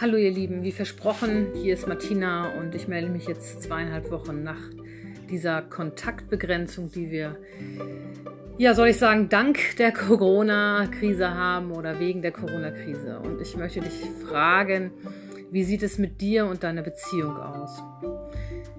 [0.00, 4.42] Hallo ihr Lieben, wie versprochen, hier ist Martina und ich melde mich jetzt zweieinhalb Wochen
[4.42, 4.56] nach
[5.28, 7.36] dieser Kontaktbegrenzung, die wir,
[8.56, 13.20] ja, soll ich sagen, dank der Corona-Krise haben oder wegen der Corona-Krise.
[13.20, 13.92] Und ich möchte dich
[14.26, 14.90] fragen,
[15.50, 17.82] wie sieht es mit dir und deiner Beziehung aus?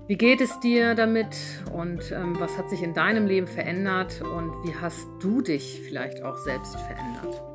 [0.07, 1.37] Wie geht es dir damit
[1.71, 6.23] und ähm, was hat sich in deinem Leben verändert und wie hast du dich vielleicht
[6.23, 7.50] auch selbst verändert?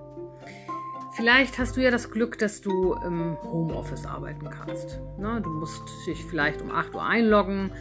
[1.17, 5.01] Vielleicht hast du ja das Glück, dass du im Homeoffice arbeiten kannst.
[5.19, 5.41] Ne?
[5.43, 7.73] Du musst dich vielleicht um 8 Uhr einloggen.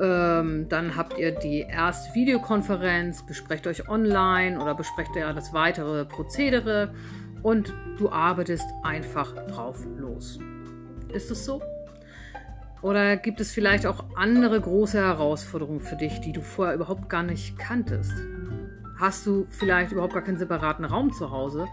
[0.00, 6.04] Ähm, dann habt ihr die erste Videokonferenz, besprecht euch online oder besprecht ja das weitere
[6.04, 6.92] Prozedere
[7.44, 10.40] und du arbeitest einfach drauf los.
[11.12, 11.62] Ist es so?
[12.80, 17.22] Oder gibt es vielleicht auch andere große Herausforderungen für dich, die du vorher überhaupt gar
[17.22, 18.12] nicht kanntest?
[18.98, 21.68] Hast du vielleicht überhaupt gar keinen separaten Raum zu Hause?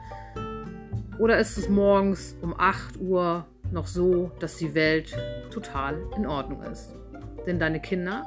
[1.20, 5.14] Oder ist es morgens um 8 Uhr noch so, dass die Welt
[5.52, 6.96] total in Ordnung ist?
[7.46, 8.26] Denn deine Kinder,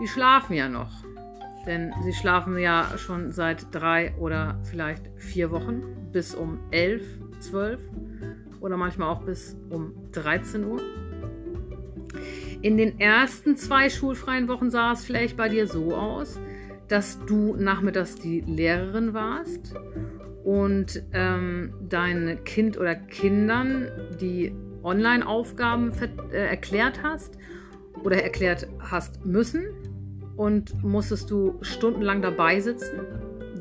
[0.00, 0.92] die schlafen ja noch.
[1.66, 5.82] Denn sie schlafen ja schon seit drei oder vielleicht vier Wochen
[6.12, 7.02] bis um 11,
[7.40, 7.80] 12
[8.60, 10.80] oder manchmal auch bis um 13 Uhr.
[12.62, 16.38] In den ersten zwei schulfreien Wochen sah es vielleicht bei dir so aus,
[16.86, 19.74] dass du nachmittags die Lehrerin warst
[20.48, 25.92] und ähm, dein Kind oder Kindern die Online-Aufgaben
[26.32, 27.36] äh, erklärt hast
[28.02, 29.66] oder erklärt hast müssen
[30.38, 32.98] und musstest du stundenlang dabei sitzen,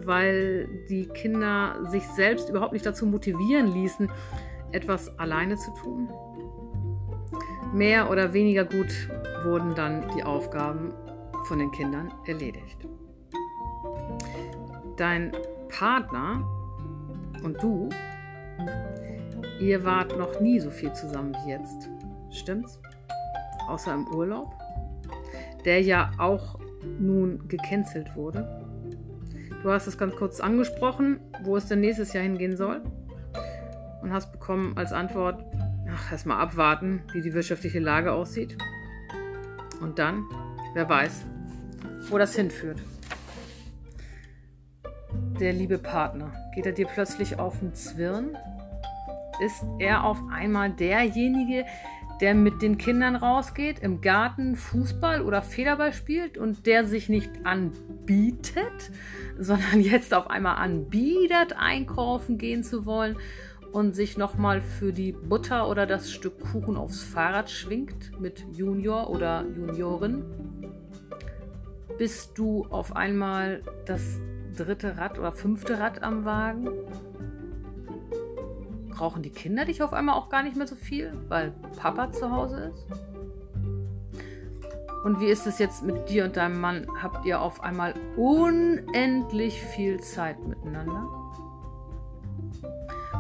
[0.06, 4.10] weil die Kinder sich selbst überhaupt nicht dazu motivieren ließen,
[4.72, 6.08] etwas alleine zu tun.
[7.74, 9.10] Mehr oder weniger gut
[9.44, 10.94] wurden dann die Aufgaben
[11.50, 12.78] von den Kindern erledigt.
[14.96, 15.34] Dein
[15.68, 16.48] Partner
[17.44, 17.90] und du,
[19.60, 21.90] ihr wart noch nie so viel zusammen wie jetzt.
[22.32, 22.80] Stimmt's?
[23.68, 24.54] Außer im Urlaub,
[25.66, 26.60] der ja auch
[27.00, 28.48] nun gecancelt wurde.
[29.64, 32.82] Du hast es ganz kurz angesprochen, wo es denn nächstes Jahr hingehen soll.
[34.02, 35.44] Und hast bekommen als Antwort,
[35.92, 38.58] ach, erstmal abwarten, wie die wirtschaftliche Lage aussieht.
[39.82, 40.24] Und dann,
[40.74, 41.26] wer weiß,
[42.10, 42.80] wo das hinführt
[45.40, 46.32] der liebe Partner?
[46.54, 48.38] Geht er dir plötzlich auf den Zwirn?
[49.44, 51.66] Ist er auf einmal derjenige,
[52.22, 57.30] der mit den Kindern rausgeht, im Garten Fußball oder Federball spielt und der sich nicht
[57.44, 58.92] anbietet,
[59.38, 63.18] sondern jetzt auf einmal anbietet, einkaufen gehen zu wollen
[63.72, 69.12] und sich nochmal für die Butter oder das Stück Kuchen aufs Fahrrad schwingt mit Junior
[69.12, 70.24] oder Juniorin?
[72.00, 74.20] Bist du auf einmal das
[74.58, 76.70] dritte Rad oder fünfte Rad am Wagen?
[78.90, 82.32] Brauchen die Kinder dich auf einmal auch gar nicht mehr so viel, weil Papa zu
[82.32, 82.88] Hause ist?
[85.04, 86.88] Und wie ist es jetzt mit dir und deinem Mann?
[87.02, 91.08] Habt ihr auf einmal unendlich viel Zeit miteinander?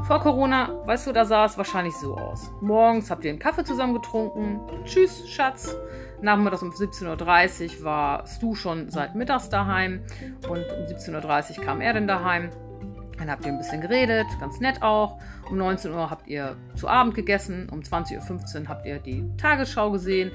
[0.07, 2.51] Vor Corona, weißt du, da sah es wahrscheinlich so aus.
[2.61, 4.61] Morgens habt ihr einen Kaffee zusammen getrunken.
[4.85, 5.75] Tschüss, Schatz.
[6.21, 10.01] Nachmittags um 17.30 Uhr warst du schon seit mittags daheim
[10.49, 12.49] und um 17.30 Uhr kam er dann daheim.
[13.17, 15.19] Dann habt ihr ein bisschen geredet, ganz nett auch.
[15.49, 17.67] Um 19 Uhr habt ihr zu Abend gegessen.
[17.71, 20.31] Um 20.15 Uhr habt ihr die Tagesschau gesehen.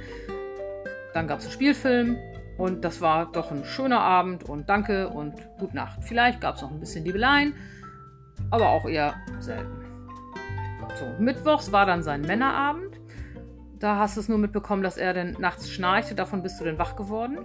[1.14, 2.16] Dann gab es einen Spielfilm.
[2.58, 6.04] Und das war doch ein schöner Abend und danke und gute Nacht.
[6.04, 7.54] Vielleicht gab es noch ein bisschen Liebeleien,
[8.50, 9.82] aber auch eher selten.
[10.94, 12.91] So, mittwochs war dann sein Männerabend.
[13.82, 16.14] Da hast du es nur mitbekommen, dass er dann nachts schnarchte.
[16.14, 17.38] Davon bist du dann wach geworden.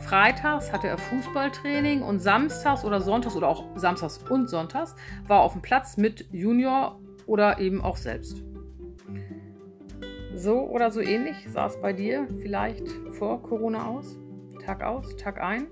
[0.00, 4.94] Freitags hatte er Fußballtraining und samstags oder sonntags oder auch samstags und sonntags
[5.26, 8.44] war er auf dem Platz mit Junior oder eben auch selbst.
[10.34, 14.18] So oder so ähnlich sah es bei dir vielleicht vor Corona aus?
[14.62, 15.68] Tag aus, Tag ein?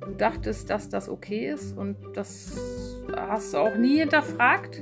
[0.00, 2.56] Du dachtest, dass das okay ist und das
[3.16, 4.80] hast du auch nie hinterfragt?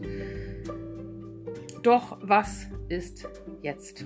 [1.83, 3.29] Doch was ist
[3.63, 4.05] jetzt?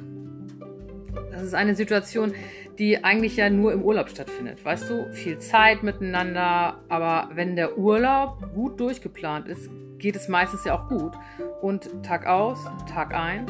[1.30, 2.34] Das ist eine Situation,
[2.78, 4.64] die eigentlich ja nur im Urlaub stattfindet.
[4.64, 10.64] Weißt du, viel Zeit miteinander, aber wenn der Urlaub gut durchgeplant ist, geht es meistens
[10.64, 11.12] ja auch gut.
[11.60, 12.58] Und Tag aus,
[12.88, 13.46] Tag ein,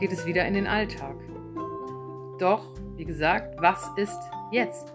[0.00, 1.16] geht es wieder in den Alltag.
[2.38, 4.18] Doch, wie gesagt, was ist
[4.50, 4.92] jetzt?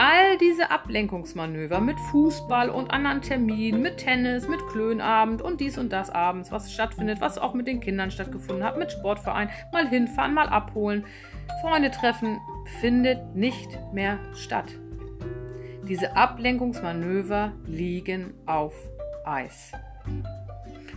[0.00, 5.92] All diese Ablenkungsmanöver mit Fußball und anderen Terminen, mit Tennis, mit Klönabend und dies und
[5.92, 10.34] das abends, was stattfindet, was auch mit den Kindern stattgefunden hat, mit Sportverein, mal hinfahren,
[10.34, 11.04] mal abholen,
[11.62, 12.38] Freunde treffen,
[12.80, 14.66] findet nicht mehr statt.
[15.88, 18.74] Diese Ablenkungsmanöver liegen auf
[19.24, 19.72] Eis.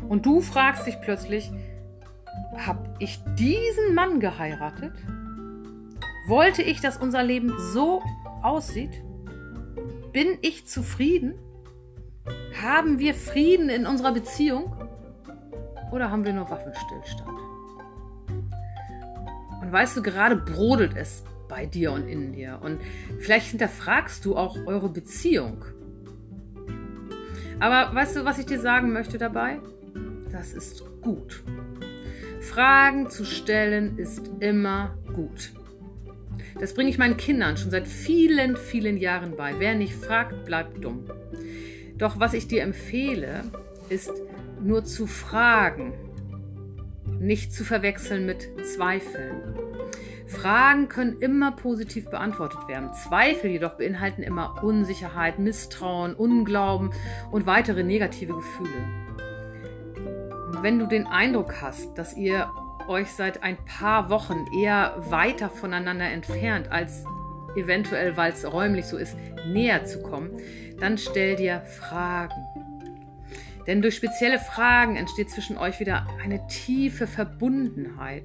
[0.07, 1.51] Und du fragst dich plötzlich,
[2.56, 4.94] habe ich diesen Mann geheiratet?
[6.27, 8.03] Wollte ich, dass unser Leben so
[8.44, 9.04] aussieht?
[10.12, 11.36] Bin ich zufrieden?
[12.62, 14.76] Haben wir Frieden in unserer Beziehung?
[15.92, 17.40] Oder haben wir nur Waffenstillstand?
[19.62, 22.60] Und weißt du, gerade brodelt es bei dir und in dir.
[22.62, 22.80] Und
[23.20, 25.66] vielleicht hinterfragst du auch eure Beziehung.
[27.60, 29.60] Aber weißt du, was ich dir sagen möchte dabei?
[30.32, 31.44] Das ist gut.
[32.40, 35.52] Fragen zu stellen ist immer gut.
[36.59, 39.56] Das bringe ich meinen Kindern schon seit vielen, vielen Jahren bei.
[39.57, 41.06] Wer nicht fragt, bleibt dumm.
[41.98, 43.44] Doch was ich dir empfehle,
[43.89, 44.12] ist
[44.62, 45.94] nur zu fragen,
[47.19, 49.56] nicht zu verwechseln mit Zweifeln.
[50.31, 52.94] Fragen können immer positiv beantwortet werden.
[52.94, 56.92] Zweifel jedoch beinhalten immer Unsicherheit, Misstrauen, Unglauben
[57.31, 58.69] und weitere negative Gefühle.
[60.62, 62.50] wenn du den Eindruck hast, dass ihr
[62.92, 67.04] euch seit ein paar Wochen eher weiter voneinander entfernt, als
[67.56, 69.18] eventuell, weil es räumlich so ist,
[69.48, 70.32] näher zu kommen,
[70.80, 72.36] dann stell dir Fragen.
[73.68, 78.24] Denn durch spezielle Fragen entsteht zwischen euch wieder eine tiefe Verbundenheit.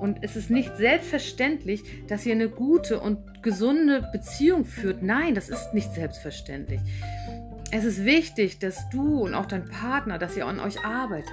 [0.00, 5.02] Und es ist nicht selbstverständlich, dass ihr eine gute und gesunde Beziehung führt.
[5.02, 6.80] Nein, das ist nicht selbstverständlich.
[7.70, 11.32] Es ist wichtig, dass du und auch dein Partner, dass ihr an euch arbeitet.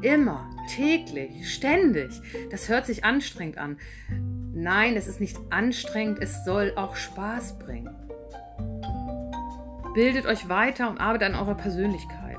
[0.00, 2.20] Immer, täglich, ständig.
[2.50, 3.78] Das hört sich anstrengend an.
[4.52, 7.94] Nein, es ist nicht anstrengend, es soll auch Spaß bringen.
[9.94, 12.38] Bildet euch weiter und arbeitet an eurer Persönlichkeit.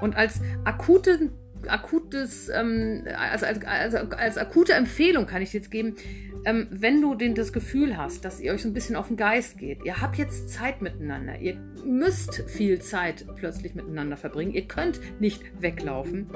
[0.00, 1.30] Und als akute,
[1.66, 5.96] akutes, ähm, also als, als, als, akute Empfehlung kann ich jetzt geben,
[6.44, 9.16] ähm, wenn du den, das Gefühl hast, dass ihr euch so ein bisschen auf den
[9.16, 14.66] Geist geht, ihr habt jetzt Zeit miteinander, ihr müsst viel Zeit plötzlich miteinander verbringen, ihr
[14.66, 16.30] könnt nicht weglaufen,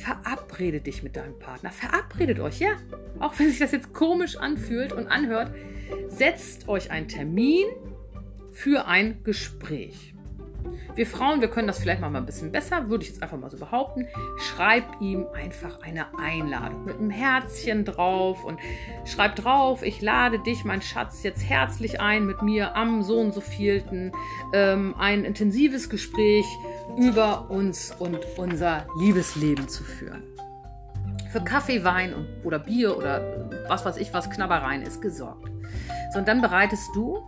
[0.00, 1.70] verabrede dich mit deinem Partner.
[1.70, 2.70] Verabredet euch, ja.
[3.18, 5.54] Auch wenn sich das jetzt komisch anfühlt und anhört,
[6.08, 7.66] setzt euch einen Termin
[8.50, 10.14] für ein Gespräch.
[10.94, 13.50] Wir Frauen, wir können das vielleicht mal ein bisschen besser, würde ich jetzt einfach mal
[13.50, 14.08] so behaupten.
[14.38, 18.58] Schreib ihm einfach eine Einladung mit einem Herzchen drauf und
[19.04, 23.32] schreib drauf, ich lade dich, mein Schatz, jetzt herzlich ein, mit mir am so und
[23.32, 24.12] so vielten
[24.52, 26.46] ähm, ein intensives Gespräch
[26.96, 30.24] über uns und unser Liebesleben zu führen.
[31.30, 35.48] Für Kaffee, Wein und, oder Bier oder was weiß ich was, Knabbereien ist gesorgt.
[36.12, 37.22] So, und dann bereitest du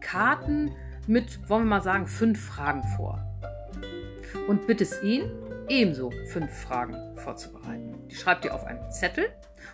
[0.00, 0.70] Karten
[1.08, 3.24] mit, wollen wir mal sagen, fünf Fragen vor.
[4.46, 5.30] Und bittest ihn,
[5.68, 7.94] ebenso fünf Fragen vorzubereiten.
[8.08, 9.26] Die schreibt ihr auf einen Zettel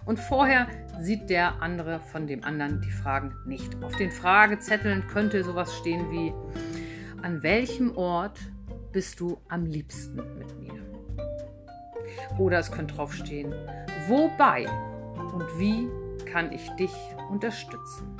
[0.04, 0.66] und vorher
[1.00, 3.82] sieht der andere von dem anderen die Fragen nicht.
[3.82, 6.32] Auf den Fragezetteln könnte sowas stehen wie,
[7.22, 8.38] an welchem Ort
[8.92, 10.74] bist du am liebsten mit mir?
[12.38, 13.54] Oder es könnte draufstehen,
[14.08, 14.66] wobei
[15.32, 15.88] und wie
[16.26, 16.92] kann ich dich
[17.30, 18.13] unterstützen?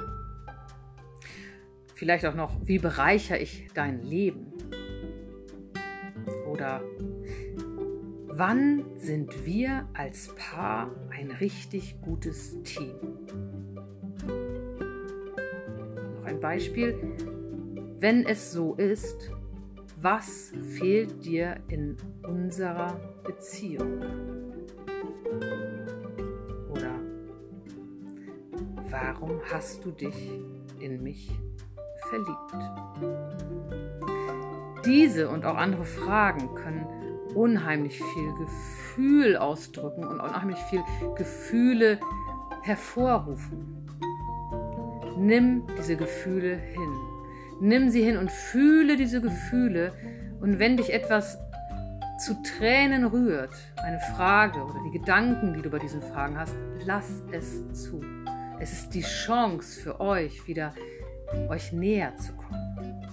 [1.94, 4.52] Vielleicht auch noch, wie bereichere ich dein Leben?
[6.50, 6.82] Oder
[8.26, 12.94] wann sind wir als Paar ein richtig gutes Team?
[16.16, 16.98] Noch ein Beispiel.
[18.00, 19.30] Wenn es so ist,
[20.02, 24.02] was fehlt dir in unserer Beziehung?
[26.70, 26.98] Oder
[28.90, 30.40] warum hast du dich
[30.80, 31.30] in mich
[32.14, 32.54] verliebt?
[34.84, 36.86] Diese und auch andere Fragen können
[37.34, 40.82] unheimlich viel Gefühl ausdrücken und unheimlich viel
[41.16, 41.98] Gefühle
[42.62, 43.88] hervorrufen.
[45.18, 46.92] Nimm diese Gefühle hin.
[47.60, 49.92] Nimm sie hin und fühle diese Gefühle.
[50.40, 51.38] Und wenn dich etwas
[52.18, 56.54] zu Tränen rührt, eine Frage oder die Gedanken, die du bei diesen Fragen hast,
[56.84, 58.00] lass es zu.
[58.60, 60.74] Es ist die Chance für euch, wieder
[61.48, 63.04] euch näher zu kommen.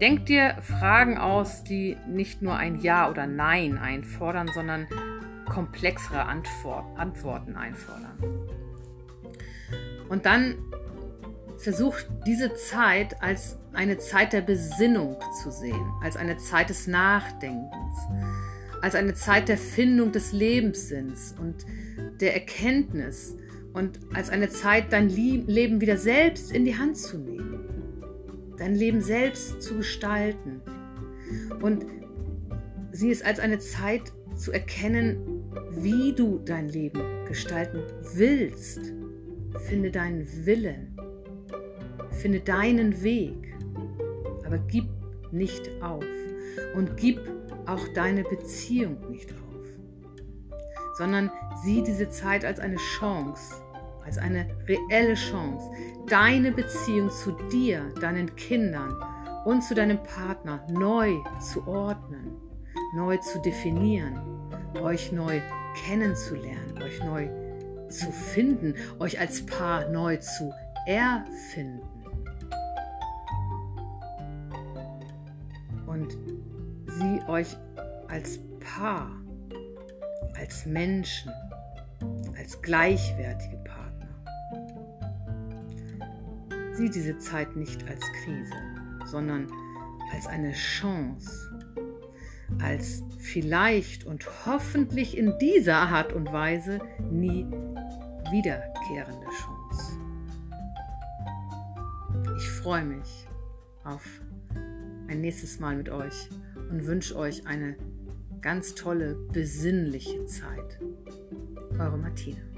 [0.00, 4.86] Denkt dir Fragen aus, die nicht nur ein Ja oder Nein einfordern, sondern
[5.48, 8.18] komplexere Antwort, Antworten einfordern.
[10.08, 10.56] Und dann
[11.58, 17.94] versucht diese Zeit als eine Zeit der Besinnung zu sehen, als eine Zeit des Nachdenkens,
[18.82, 21.64] als eine Zeit der Findung des Lebenssinns und
[22.20, 23.36] der Erkenntnis
[23.74, 27.58] und als eine Zeit, dein Leben wieder selbst in die Hand zu nehmen,
[28.56, 30.62] dein Leben selbst zu gestalten.
[31.60, 31.84] Und
[32.92, 37.82] sie ist als eine Zeit zu erkennen, wie du dein Leben gestalten
[38.14, 38.92] willst.
[39.66, 40.96] Finde deinen Willen.
[42.10, 43.54] Finde deinen Weg.
[44.46, 44.86] Aber gib
[45.32, 46.04] nicht auf.
[46.76, 47.18] Und gib
[47.66, 49.66] auch deine Beziehung nicht auf,
[50.96, 51.30] sondern
[51.64, 53.63] sieh diese Zeit als eine Chance,
[54.04, 55.70] als eine reelle Chance,
[56.08, 58.94] deine Beziehung zu dir, deinen Kindern
[59.44, 62.36] und zu deinem Partner neu zu ordnen,
[62.94, 64.20] neu zu definieren,
[64.80, 65.40] euch neu
[65.74, 67.28] kennenzulernen, euch neu
[67.88, 70.52] zu finden, euch als Paar neu zu
[70.86, 71.82] erfinden.
[75.86, 76.16] Und
[76.86, 77.56] sie euch
[78.08, 79.10] als Paar,
[80.36, 81.32] als Menschen,
[82.36, 83.83] als gleichwertige Partner.
[86.74, 88.54] Sieh diese Zeit nicht als Krise,
[89.06, 89.46] sondern
[90.12, 91.50] als eine Chance,
[92.60, 97.46] als vielleicht und hoffentlich in dieser Art und Weise nie
[98.30, 99.98] wiederkehrende Chance.
[102.36, 103.28] Ich freue mich
[103.84, 104.04] auf
[105.08, 106.28] ein nächstes Mal mit euch
[106.70, 107.76] und wünsche euch eine
[108.40, 110.80] ganz tolle, besinnliche Zeit.
[111.78, 112.53] Eure Martina.